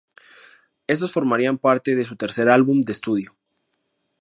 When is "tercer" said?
2.15-2.49